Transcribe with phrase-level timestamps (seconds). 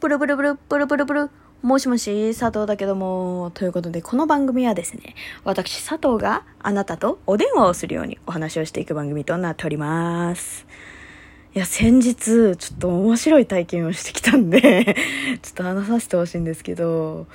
[0.00, 1.30] ブルブルブル、ブルブルブル。
[1.60, 3.50] もしもし、佐藤だけども。
[3.54, 10.68] ということで、この番組はですね、私、佐藤があなたとお電話をするようにお話をしていく番組となっております。
[11.52, 14.94] いや、先日、ちょっと面白い体験をしてきたんで、
[15.42, 17.26] ちょっと話させてほしいんですけど、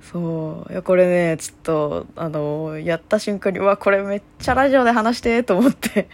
[0.00, 6.08] そう、いや、これね、ちょっと、あの、やった瞬間に、うわ、これめっちゃラジオで話して、と思って、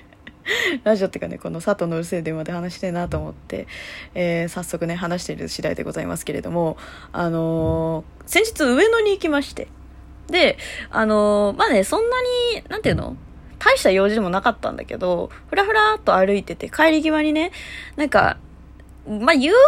[0.85, 3.67] ラジオっていうかね、この佐藤のうるせえ電話で話してえなと思って、
[4.15, 6.77] えー早速ね、話している次第でございますけれども、
[7.13, 9.69] あのー先日上野に行きまして、
[10.29, 10.57] で、
[10.91, 12.17] あのーまあね、そんな
[12.55, 13.17] に、なんていうの
[13.59, 17.53] 大した用事でもなかったんだけど、ふらふらっと歩いてて、帰り際にね、
[17.97, 18.39] なんか、
[19.07, 19.59] まあ、夕飯も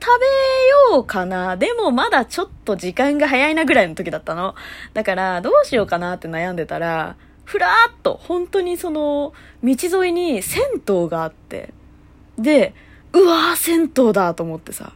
[0.00, 1.56] 食べようかな。
[1.56, 4.54] でもまだちょっと時間が早いなぐらいの時だったの。
[4.94, 9.32] だから、どうしようかなって悩んでたら、ふらーっと、本当にその、
[9.62, 11.72] 道沿いに銭湯があって、
[12.38, 12.74] で、
[13.12, 14.92] うわー、銭湯だと思ってさ。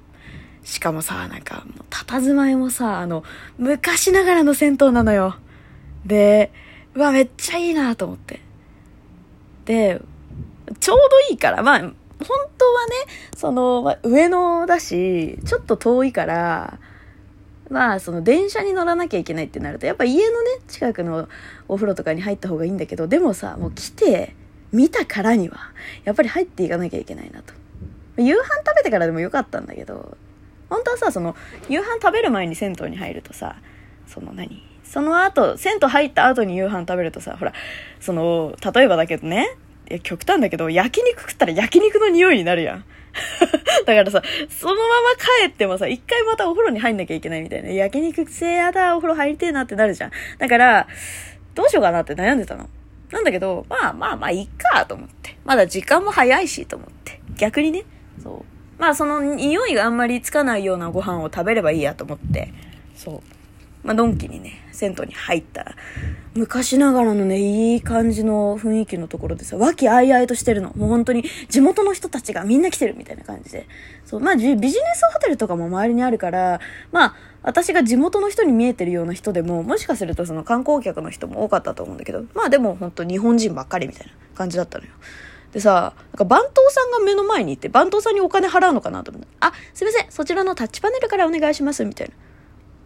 [0.65, 3.23] しかもさ、なんか、もう佇まいもさ、あの、
[3.57, 5.37] 昔ながらの銭湯なのよ。
[6.05, 6.51] で、
[6.95, 8.41] うわ、めっちゃいいなと思って。
[9.65, 10.01] で、
[10.81, 11.95] ちょうどいいから、まあ、本
[12.59, 12.95] 当はね、
[13.37, 16.79] その、上野だし、ちょっと遠いから、
[17.69, 21.29] まあ、その電車に乗らなきゃいけないってなると、やっぱ家のね、近くの
[21.69, 24.35] お風呂とかに入った方がいいんだけど、でもさ、もう来て、
[24.73, 25.59] 見たからには、
[26.05, 27.55] やっぱり入っていかなきゃいけないなと。
[28.19, 30.17] 夕飯食べてからでもよかったんだけど、
[30.69, 31.37] 本当はさ、その、
[31.69, 33.57] 夕飯食べる前に銭湯に入るとさ、
[34.07, 34.63] その何？
[34.85, 37.53] その後、銭湯入った後に夕飯食べるとさ、ほら、
[38.01, 39.57] その、例えばだけどね、
[39.89, 42.85] いや極端だけど、焼肉食ったら焼肉の匂いになるやん。
[43.87, 47.71] だからさ、そのまま帰ってもさ、一回またお風呂に入んなきゃいけないみたいな。
[47.71, 50.11] 焼肉せやだ、お風呂入りてえなってなるじゃん。
[50.39, 50.87] だから、
[51.55, 52.69] どうしようかなって悩んでたの。
[53.11, 55.37] なんだけど、まあまあまあ、いっかと思って。
[55.45, 57.21] まだ時間も早いし、と思って。
[57.37, 57.85] 逆にね、
[58.23, 58.57] そう。
[58.79, 62.53] まあその匂いがあんまりつかないようなご飯を食べればいいやと思って、
[62.95, 63.36] そう。
[63.87, 65.77] まあ、ドンキにね、銭湯に入ったら、
[66.35, 70.73] 昔ながらのね、いい感じの雰囲気のところでさ、和気あいあいとしてるの。
[70.75, 73.69] もう本当に、地元の人たちがみんな来てるみたいな感じで。
[74.05, 74.73] そう、まあ、ビジネス
[75.15, 76.61] ホテルとかも周りにあるから、
[76.91, 84.91] まあ、私が地元の人に見えてるような人でも、もしかするとその観光客の人も多かったと思うんだけど、まあでも本当日本人ばっかりみたいな感じだったのよ。
[85.53, 92.09] でさ、なんか番頭さんが目の前にいて、番頭さんにお金払うのかなと思って、あ、すいません、そちらのタッチパネルからお願いします、みたい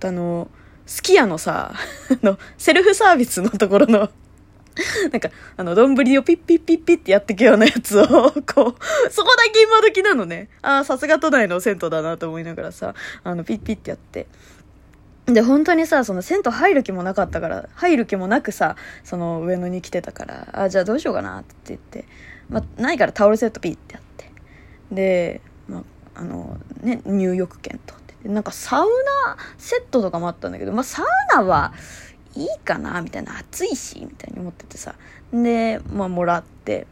[0.02, 0.08] な。
[0.08, 0.48] あの、
[0.90, 1.72] すき家のさ、
[2.10, 4.10] あの、セルフサービスのところの、
[5.12, 8.02] なんか、あの、丼をピッピッピッピッってやっていくようなやつを、
[8.42, 10.48] こう、そこだけ今時なのね。
[10.62, 14.26] ああ、さすが都内の銭湯だなと思いながらさ、あの、ピッピッってやって。
[15.26, 18.74] で、本当にさ、その銭湯入る気もなかったから、入る気もなくさ、
[19.04, 22.04] その上野に来てたから、あ、じゃあどうしようかなって言って、
[22.48, 24.28] まあ、ないからタオルセットピッてやって。
[24.90, 25.82] で、まあ、
[26.16, 28.00] あの、ね、入浴券と。
[28.24, 28.86] なんかサウ
[29.26, 31.72] ナセットとかもあったんだけど、まあ、サウナは
[32.34, 33.38] いいかなみたいな。
[33.38, 34.94] 暑いし、みたいに思っててさ。
[35.32, 36.86] で、まあ、もらって、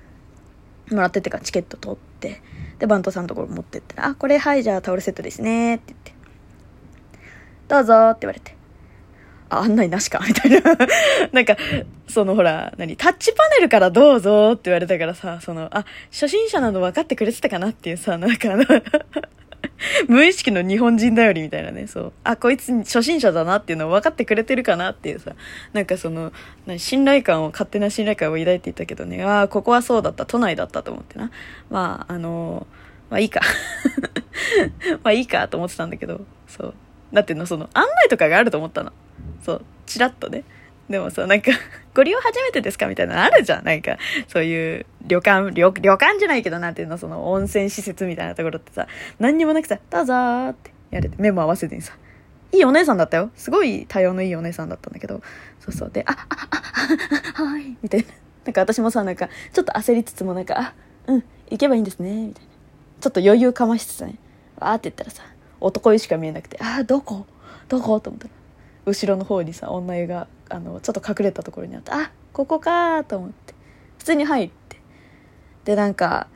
[0.91, 2.43] もらってってかチケット取って、
[2.79, 6.15] で、バントさんのところ持ってったら、あ、これはい、じゃあタオルセットですね、って言って。
[7.69, 8.57] どうぞって言われて。
[9.51, 10.61] あ、案内なしかみたいな。
[11.33, 11.57] なんか、
[12.09, 18.65] そのほら、何タッチパネルからどうぞって言われたからさ、その、あ、初心者なの分かってくれてたかなっていうさ、なんかあの、
[20.09, 22.13] 無意識の日本人頼りみたいなね、そう。
[22.25, 25.33] あ、こいつ初心者だなっていうのを分かってくれてるかなっていうさ、
[25.73, 26.33] なんかその、
[26.79, 31.31] 信頼感を、勝手な信頼感を抱いていたけどね、ああ、ここはそうだった、都内だったと思ってな。
[31.71, 32.67] まあ、あの
[33.11, 33.41] まあいいか。
[35.03, 36.75] まあいいかと思ってたんだけど、そう。
[37.13, 38.93] だっての、その、案内とかがあると思ったの。
[39.43, 40.45] そう、チラッとね。
[40.89, 41.51] でもさ、なんか、
[41.95, 43.65] ご利用初めてですかみたいなのあるじゃん。
[43.65, 48.87] なんか、そういう、旅館、旅、旅館じゃないけど、なんていうの、その、温泉施設みたいなところってさ、
[49.19, 51.95] 何にもなくさ、どうぞーってやれて、目も合わせずにさ、
[52.53, 53.31] いいお姉さんだったよ。
[53.37, 55.21] すごい対応のいいお姉さんだったんだけど、
[55.61, 55.91] そうそう。
[55.91, 58.07] で、あ、あ、あ、あ、はい、みたいな。
[58.47, 60.75] なんか私もさ、なんか、ちょっと焦りつつもなんか、あ、
[61.07, 62.51] うん、行けばいいんですね、みたいな。
[63.01, 64.15] ちょっと余裕かましつつね、
[64.59, 65.23] わーって言ったらさ、
[65.61, 67.27] 男湯しか見えなくて、あ、どこ？
[67.69, 68.31] どこと思ったら、
[68.89, 73.55] 後ろの方にさ、女湯が、あの、ちょっと隠れたところにあって、あ、ここかと思って、
[73.99, 74.81] 普通に入って。
[75.65, 76.29] で、なんか、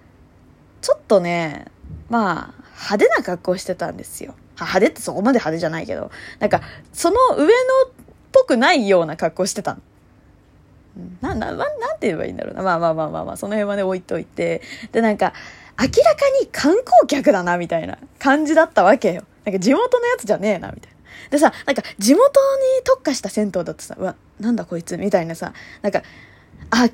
[0.80, 1.66] ちょっとね、
[2.08, 4.34] まあ、派手な格好してたんですよ。
[4.56, 6.60] 派手ってそこまで派手じゃないけど、なんか、
[6.92, 7.48] その上のっ
[8.32, 9.80] ぽくないような格好してたの。
[11.20, 12.62] な、な、ななんて言えばいいんだろうな。
[12.62, 14.62] まあまあまあまあまあ、その辺はね、置いといて。
[14.92, 15.32] で、なんか、
[15.80, 19.24] 明らかに観光客だな、みたいな感じだったわけよ。
[19.44, 20.96] なんか地元のやつじゃねえな、みたいな。
[21.30, 26.02] でさ、なんか地元に特化した銭湯だとさ、うわ、なんだこいつ、みたいなさ、なんか、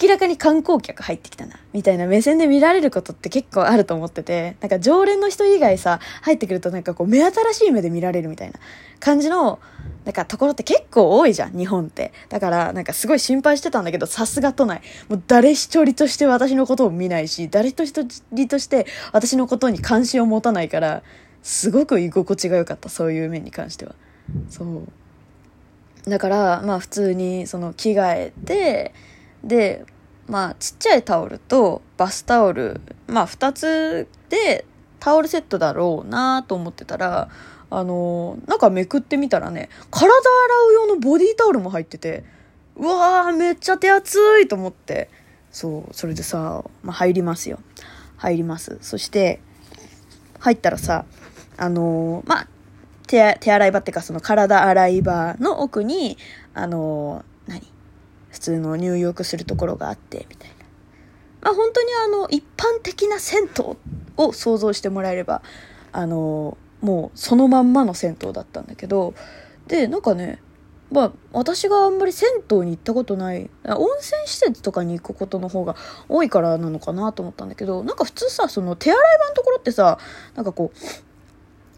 [0.00, 8.58] 明らかに観光客入ってきたな、みたいな目線で見られることって結構あると思ってて、なんか常連の人以外さ、入ってくるとなんかこう目新しい目で見られるみたいな
[8.98, 9.60] 感じの、
[10.04, 12.12] なんかところって結構多いじゃん、日本って。
[12.28, 14.82] だからなんかすごい心配してたんだけど、さすが都内。
[15.08, 21.02] もう誰一人として私のことを見ないし、誰一人として私のことに関心を持たないから、
[21.44, 23.94] すごく居心地が良かった、そういう面に関しては。
[24.48, 26.10] そう。
[26.10, 28.94] だから、まあ普通にその着替えて、
[29.44, 29.84] で
[30.26, 34.64] まあちっちゃいタオルとバスタオルまあ2つで
[35.00, 37.30] タオルセットだろうなと思ってたら
[37.70, 42.24] あのなんかめくってみたらね体洗う用のボディタオルも入ってて
[42.76, 45.10] うわーめっちゃ手厚いと思って。
[45.50, 47.58] そうそれでさ、まあ、入りますよ。
[48.18, 48.78] 入ります。
[48.82, 49.40] そして
[50.38, 51.06] 入ったらさ
[51.56, 52.48] あのまあ
[53.08, 56.16] 手手洗い場っていうかその体洗い場の奥に
[56.54, 57.62] あの何？
[58.30, 60.56] 普通の入浴するところがあってみたいな。
[61.40, 63.76] まあ本当にあの一般的な銭湯
[64.16, 65.42] を想像してもらえれば
[65.92, 69.14] あのもうそのまんまの銭湯だったんだけど
[69.66, 70.40] でなんかね
[70.90, 75.76] まあ私があんまり銭湯に行ったことない温泉施設とかに行くことの方が
[76.08, 79.98] 多いからなのかなと思ったんだけどなんか普通さその手洗い場のところってさ
[80.34, 80.78] なんかこう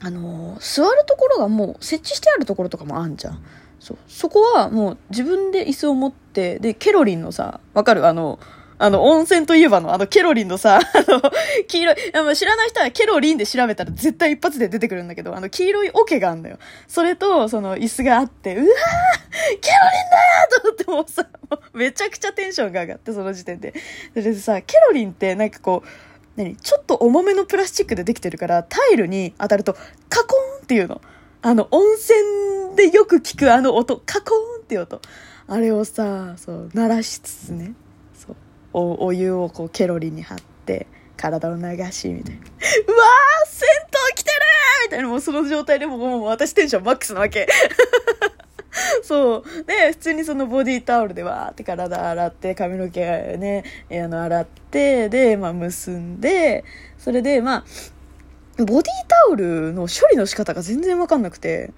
[0.02, 3.42] あの座るところがもう設置してあるところとかもあんじゃん。
[3.78, 3.98] そう。
[4.08, 8.06] そこはもう自分で椅子を持って、で、ケロリンのさ、わかる？
[8.06, 8.38] あの、
[8.78, 11.20] あの、温泉といえばの、あの、ケロリンのさ、 あの、
[11.68, 16.58] 黄色い、知らない人はケロリンで調べたら絶対一発で出てくるんだけど、あの、黄色い桶があんだよ。
[16.88, 18.74] それと、その、椅子があって、うわーケロ
[20.62, 23.74] リンだーと思ってもうさ、めちゃくちゃテンションが上がって、その時点で。
[24.14, 25.88] それでさ、ケロリンってなんかこう、
[26.36, 29.74] 何ちょっと重めのプラスチックでできてるから、タイルに当たると、
[30.08, 31.00] カコーンっていうの。
[31.42, 35.00] あの、温泉でよく聞くあの音、カコーンっていう音。
[35.48, 37.74] あれをさ、そう、鳴らしつつね、
[38.14, 38.36] そう、
[38.72, 40.86] お、お湯をこうケロリに張って、
[41.16, 42.40] 体を流し、みたいな。
[42.40, 43.68] うわー銭
[44.10, 44.36] 湯来てる
[44.86, 47.48] みたいな、もうその状態でももう私テンションマックスなわけ。
[49.02, 49.42] そう。
[49.66, 53.00] で、普通にそのボディタオルでわーって体洗って、髪の毛
[53.38, 56.64] ね、あの、洗って、で、まあ、結んで、
[56.98, 57.64] それで、まあ、
[58.58, 61.72] ボディタオルの処理の仕方が全然わかんなくて、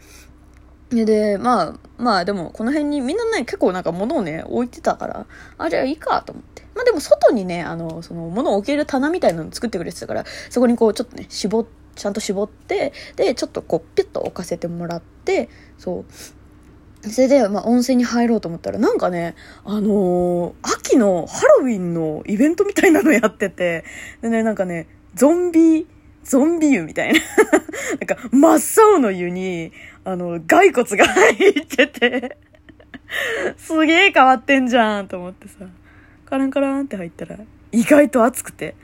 [0.91, 5.27] で、まあ、まあでも、この辺にみんなね、結構なんか物をね、置いてたから、
[5.57, 6.63] あ、じゃあいいかと思って。
[6.75, 15.49] まあでも外にね、あの、その物を置ける棚みたいなの作ってくれてたから、そこにこうちょっとね、絞っ、ちゃんと絞って、で、ちょっとこう、ピュッと置かせてもらって、
[15.79, 16.05] そう。
[17.11, 19.35] それで、まあ、温泉に入ろうと思ったら、なんかね、
[19.65, 23.85] あのー、秋のハロウィンのイベントみたいなのやってて、
[24.21, 25.87] でね、なんかね、ゾンビ
[26.25, 27.21] ゾンビ湯みたいな。
[28.01, 29.73] なんか、真っ青の湯に、
[30.05, 32.39] あの、骸骨が入ってて
[33.57, 35.67] すげえ変わってんじゃんと思ってさ、
[36.25, 37.39] カランカランって入ったら、
[37.73, 38.75] 意外と暑くて。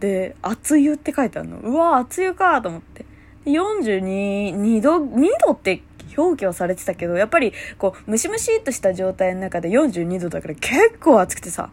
[0.00, 1.58] で、熱湯って書いてあるの。
[1.58, 3.04] うわ、熱湯かと思って。
[3.44, 5.82] 42、2度、2度って
[6.18, 11.70] 表記はされてたけど、やっぱり、こう、ムシムシっとした状態の中で42度だから結構暑くてさ。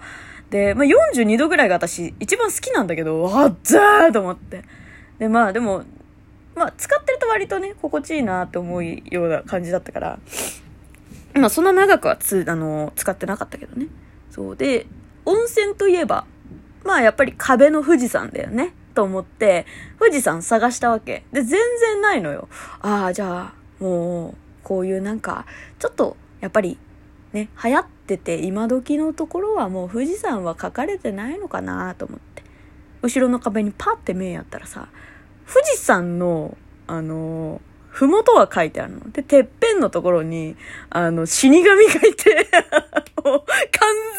[0.50, 4.64] で、まあ、42度ぐらいが私一番好きなんだけど、あっざーと思って。
[5.20, 5.84] で、まあでも、
[6.56, 10.20] まあ使ってると割とね、心地いいなって思うような感じだったから、
[11.34, 13.88] まあそんな長くはつ、あの、使ってなかったけどね。
[14.30, 14.86] そうで、
[15.26, 16.26] 温泉といえば、
[16.84, 18.74] まあやっぱり壁の富士山だよね。
[18.94, 19.66] と思って、
[20.00, 21.26] 富士山探したわけ。
[21.32, 22.48] で、全然ないのよ。
[22.80, 25.46] ああ、じゃあ、もう、こういうなんか、
[25.80, 26.78] ちょっと、やっぱり、
[27.34, 32.44] ね、流行ってて、今時のところはもう富士山は書かれてないのかなと思って。
[33.02, 34.88] 後ろの壁にパッて目やったらさ、
[35.52, 36.58] 富士山の、
[36.88, 39.12] あのふもとは書いてあるの。
[39.12, 40.58] で、てっぺんのところに、
[40.90, 42.50] あの、死神がいて
[43.24, 43.36] 完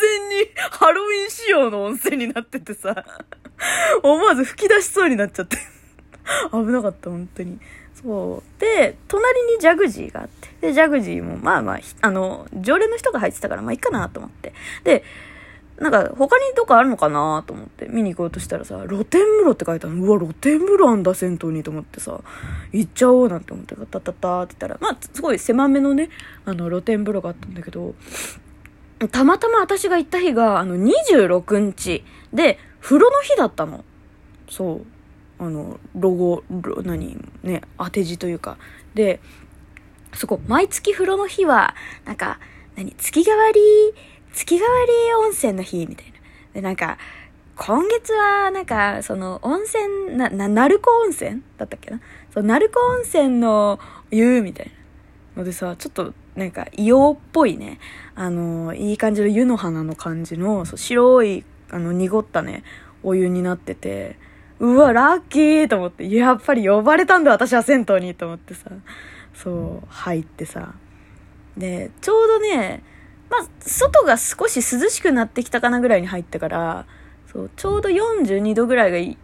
[0.01, 3.05] 全にハロウィン仕様の温泉になっててさ、
[4.03, 5.59] 思わず吹き出しそうになっちゃって
[6.53, 7.59] 危なかった、本当に。
[8.07, 8.61] そう。
[8.61, 10.69] で、隣にジャグジーがあって。
[10.69, 14.53] で、ジャグジーも、まあまあ、あの、常連の人が入ってたから、まあいいかなと思って。
[14.85, 15.03] で、
[15.79, 20.07] なんか他にどこあるのかなと思って見に行こうとしたらさ、露天風呂って書いてあるの。
[20.07, 22.21] うわ、露天風呂あんだ、銭湯にと思ってさ、
[22.73, 26.09] 行っちゃおうなんて思って、タタタって言ったら、まあ、すごい狭めのね、
[26.45, 27.95] あの、露天風呂があったんだけど、
[29.11, 33.85] たまたま私が行った日が、あの、26日で、風呂の日だったの。
[34.49, 34.87] そう。
[35.39, 38.59] あの、ロゴ、ロ何、ね、当て字というか。
[38.95, 39.21] で、
[40.15, 41.75] そこ、毎月風呂の日は、
[42.05, 42.39] なんか、
[42.77, 43.61] 何、月替わり、
[44.33, 46.13] 月替わり温泉の日みたいな。
[46.55, 46.99] で、なんか、
[47.57, 51.43] 今月は、なんか、その、温泉、な、な、鳴子温泉？
[51.57, 52.01] だったっけな？
[52.33, 53.79] そう、鳴子温泉の
[54.11, 54.73] 湯みたいな。
[55.41, 57.79] のでさ、ちょっと、なんか硫黄っぽいね、
[58.15, 62.63] あの、いい感じの湯の花の感じの、そう白い、あの、濁ったね、
[63.03, 64.19] お湯になってて、
[64.59, 68.71] うわ、ラッキーと思って、やっぱり呼ばれたんだ、私は銭湯にと思ってさ、
[69.35, 70.75] そう、入ってさ。
[71.57, 72.83] で、ちょうどね、
[73.31, 76.87] まあ、外が少し涼しくなってきたかなぐらいに入ったから、
[77.31, 79.19] そう、ちょうど42度ぐらいがいい、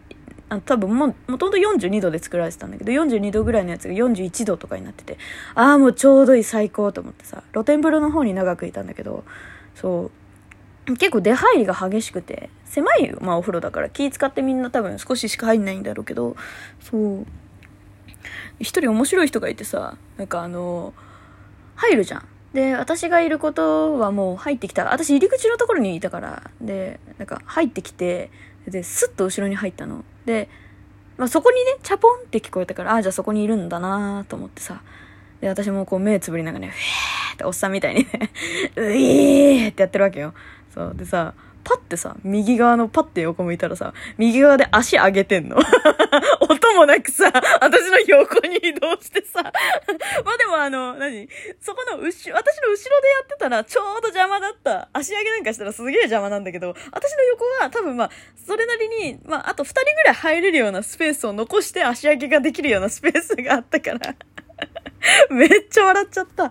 [0.49, 5.17] あ多分も、もともと42度で作られてたんだけど、42度ぐらいのやつが41度とかになってて、
[5.55, 9.23] ああ、もうちょうどいい最高と思ってさ、露天風呂の方に長くいたんだけど、
[9.73, 10.11] そう、
[10.85, 16.35] 結構出入りが激しくて、狭い、まあお風呂だから気使ってみんな多分少ししか入んないんだろうけど、
[16.81, 17.25] そう、
[18.59, 20.93] 一人面白い人がいてさ、なんかあの、
[21.75, 22.27] 入るじゃん。
[22.53, 24.91] で、私がいることはもう入ってきた。
[24.91, 28.29] 私入り口のところにいたから、で、なんか入ってきて、
[28.67, 30.05] で、スッと後ろに入ったの。
[30.25, 30.49] で、
[31.17, 34.81] まあ、そこにね、チャポンって聞こえたから、ああ、じゃあそこにいるんだなと思ってさ。
[35.41, 38.31] で、私もこう目つぶりながらね、ふーっておっさんみたいにね
[38.77, 40.33] ういーってやってるわけよ。
[40.73, 40.93] そう。
[40.95, 45.57] でさ、パッてさ、右側のパッて横向いたらさ、右側で足上げてんの。
[46.41, 49.41] 音もなくさ、私の横に移動してさ。
[49.43, 51.29] まあでもあの、何？
[51.61, 54.89] そこの後ろ、私の後ろでやってたらちょうど邪魔だった。
[54.93, 58.09] 足上げなんかしたらすげえ邪魔なんだけど、私の横が多分まあ、
[58.45, 64.15] それなりに、まああと二人ぐらい入れるようなスペースを残して足上げができるようなスペースがあったから。
[65.29, 66.45] めっちゃ笑っちゃった。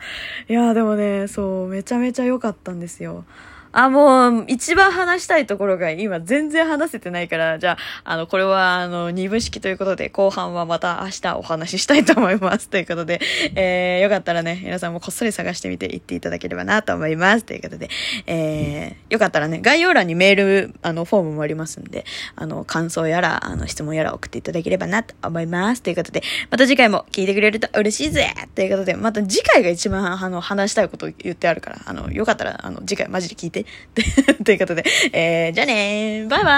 [0.49, 3.25] いやーでもね、そう、めちゃめちゃ良かったんですよ。
[3.73, 12.69] あ、もう、一番話したいところが今全然話せてないから、じゃあ、あの、これは、あの、二部式ということで、後半はまた明日お話ししたいと思います。
[12.69, 13.21] ということで、
[13.55, 17.45] えー、よかったらね、皆さんもこっそり探してみて行っていただければなと思います。
[17.45, 17.89] ということで、
[18.27, 22.05] えー、よかったらね、概要欄にメール、あの、フォームもありますんで、
[22.37, 25.83] あの、感想やら、あの、質問やら送っていただければなと思います。
[25.83, 33.62] ということで、また次回も聞いてくれると嬉しいぜということで、また次回が一番、あの、話したいこと言ってあるから、あの、よかったら、あの、次回マジで聞いて。
[34.45, 36.51] ということで、えー、じゃあねバイバ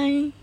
[0.00, 0.41] ーイ。